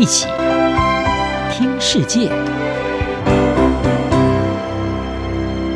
[0.00, 0.26] 一起
[1.52, 2.30] 听世界，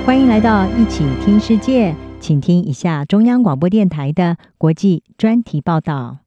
[0.07, 6.21] 欢迎来到一起听世界，请听一下中央广播电台的国际专题报道。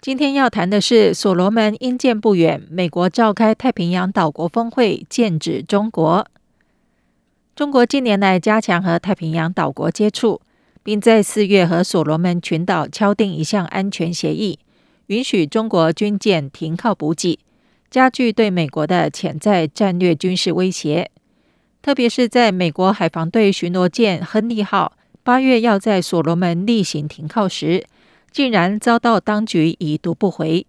[0.00, 6.26] 今天要谈的是所罗门因见不远，美国召开太平洋岛国峰会，剑指中国。
[7.54, 10.40] 中国近年来加强和太平洋岛国接触，
[10.82, 14.58] 并在四月和所罗门群岛敲定一项安全协议。
[15.12, 17.38] 允许中国军舰停靠补给，
[17.90, 21.10] 加剧对美国的潜在战略军事威胁。
[21.82, 27.84] 特别是在美国海防队巡逻舰“亨利号”八月要在所罗门例行停靠时，
[28.30, 30.66] 竟然遭到当局已读不回。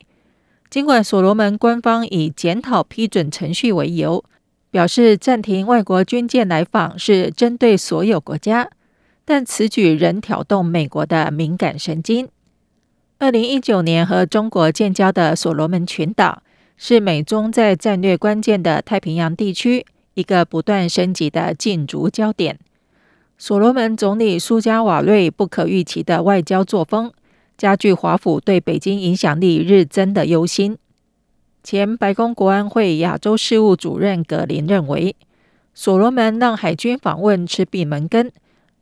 [0.69, 4.25] 尽管所罗门官方以检讨批准程序为由，
[4.69, 8.69] 表示暂停外国军舰来访是针对所有国家，
[9.23, 12.27] 但此举仍挑动美国的敏感神经。
[13.23, 16.43] 二零一九年和中国建交的所罗门群岛，
[16.75, 22.59] 是美中在战略关键的太平洋地区一个不断升级的竞逐焦点。
[23.37, 27.13] 所罗门总理苏加瓦瑞不可预期的外交作风，
[27.57, 30.77] 加剧华府对北京影响力日增的忧心。
[31.63, 35.15] 前白宫国安会亚洲事务主任葛林认为，
[35.73, 38.29] 所罗门让海军访问吃闭门羹，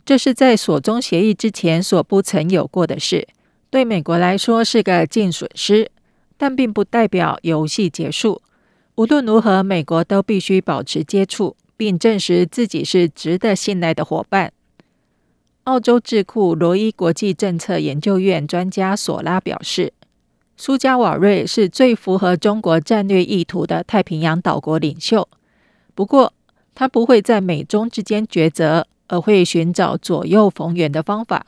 [0.04, 3.28] 这是在所中协议之前所不曾有过的事。
[3.72, 5.90] 对美国来说是个净损失，
[6.38, 8.42] 但并不代表游戏结束。
[8.96, 14.52] 无论如何，美国都必须保持接触，并证实自己是值得信赖的伙伴。
[15.64, 19.94] 澳洲智库罗伊国际政策研究院专家索拉表示，
[20.58, 25.30] 苏加瓦瑞是最符合中国战略意图的太平洋岛国领袖。
[25.96, 26.34] 不过，
[26.76, 31.46] 他不会在美中之间抉择，而会寻找左右逢源的方法。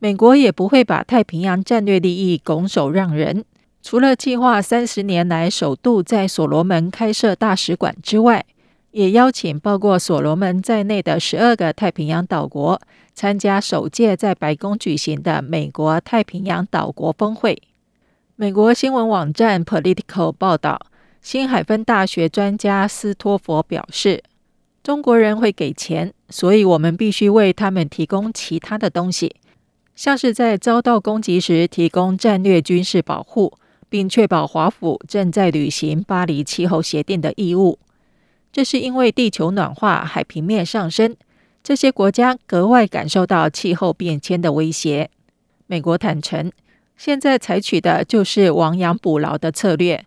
[0.00, 3.44] 美国也不会把太平洋战略利益拱手让人。
[3.82, 8.44] 除了计划三十年来首度在所罗门开设大使馆之外，
[8.90, 12.80] 也邀请包括所罗门在内的十二个太平洋岛国
[13.14, 17.60] 参加首届在白宫举行的美国太平洋岛国峰会。
[18.36, 20.80] 美国新闻网站 Political 报道，
[21.20, 24.22] 新海芬大学专家斯托佛表示
[24.82, 29.34] ：“中国人会给钱，所以我们必须为他们提供其他的东西。”
[29.98, 33.54] 像是在遭到攻击时提供战略军事保护，
[33.88, 37.80] 并确保华府正在履行巴黎气候协定的义务。
[38.52, 41.16] 这是因为地球暖化、海平面上升，
[41.64, 45.10] 这些国家格外感受到气候变迁的威胁。
[45.66, 46.52] 美国坦承，
[46.96, 50.06] 现在采取的就是亡羊补牢的策略。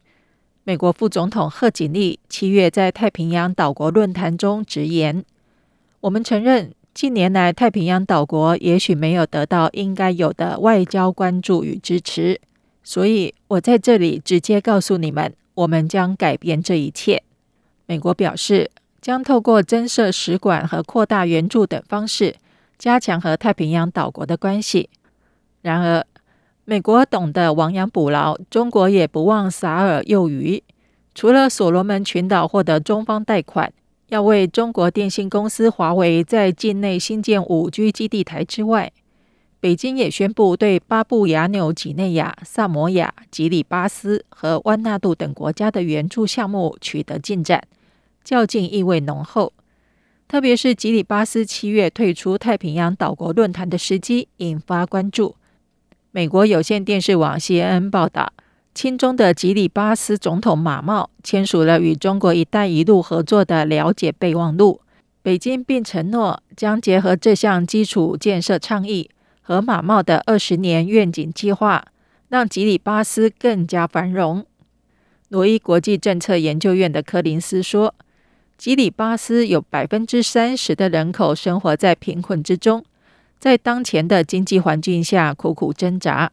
[0.64, 5.26] 美国副总统贺锦丽七月在太平洋岛国论坛中直言
[6.00, 12.40] ：“我们承认。”近年来，太平洋岛国也许没有得到应该有的外交关注与支持，
[12.84, 17.24] 所以我在这里直接告诉你们，我们将改变这一切。
[17.86, 18.70] 美国表示，
[19.02, 22.36] 将透过增设使馆和扩大援助等方式，
[22.78, 24.90] 加强和太平洋岛国的关系。
[25.62, 26.06] 然而，
[26.66, 30.62] 美国懂得亡羊补牢，中国也不忘撒饵诱鱼。
[31.16, 33.74] 除了所罗门群岛获得中方贷款，
[34.12, 38.92] 要为中国电信公司华为在境内新建五 G 基地台之外，
[39.62, 47.66] 北京也宣布对巴布亚纽几内亚、萨摩亚、吉里巴斯和万纳杜等国家的援助项目取得进展，
[48.22, 49.54] 较劲意味浓厚。
[50.28, 55.38] 特别是吉里巴斯七月退出太平洋岛国论坛的时机引发关注。
[56.12, 58.34] 美国有线电视网 CNN 报道。
[58.74, 64.80] 亲中的吉里巴斯总统马茂签署了与中国“一带一路”合作的了解备忘录，
[65.22, 69.10] 北京并承诺将结合这项基础建设倡议
[69.42, 71.86] 和马茂的二十年愿景计划，
[72.30, 74.46] 让吉里巴斯更加繁荣。
[75.28, 77.94] 罗伊国际政策研究院的柯林斯说
[78.58, 82.84] ：“吉里巴斯有百分之三十的人口生活在贫困之中，
[83.38, 86.32] 在当前的经济环境下苦苦挣扎。”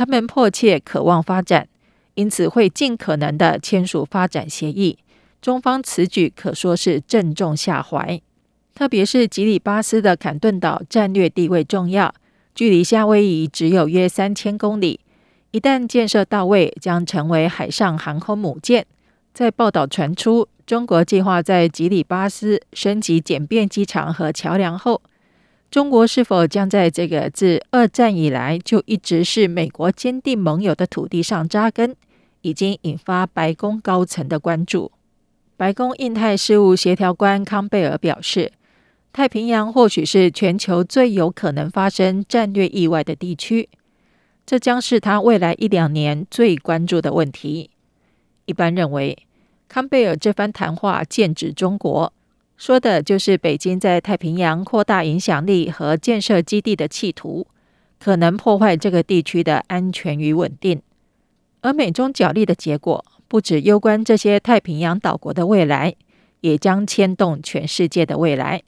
[0.00, 1.68] 他们迫切渴望发展，
[2.14, 4.96] 因此会尽可能的签署发展协议。
[5.42, 8.18] 中方此举可说是正中下怀，
[8.74, 12.14] 特别是吉里巴斯的坎顿岛战略地位重要，
[12.54, 15.00] 距离夏威夷只有约三千公里。
[15.50, 18.86] 一旦建设到位，将成为海上航空母舰。
[19.34, 25.02] 在报道传出中国计划在吉里巴斯升级简便机场和桥梁后，
[25.70, 31.94] 中国是否将在这个自二战以来就一直是美国坚定盟友的土地上扎根，
[32.40, 34.90] 已经引发白宫高层的关注。
[35.56, 38.50] 白宫印太事务协调官康贝尔表示，
[39.12, 43.68] 太平洋或许是全球最有可能发生战略意外的地区，
[44.44, 47.70] 这将是他未来一两年最关注的问题。
[48.46, 49.16] 一般认为，
[49.68, 52.12] 康贝尔这番谈话剑指中国，
[52.60, 57.46] 说的就是北京在太平洋扩大影响力和建设基地的企图，
[57.98, 60.82] 可能破坏这个地区的安全与稳定。
[61.62, 65.94] 而美中角力的结果，不止攸关这些太平洋岛国的未来，
[66.42, 68.62] 也将牵动全世界的未来。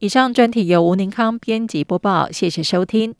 [0.00, 3.14] 以上专题由吴宁康编辑播报，谢谢收听。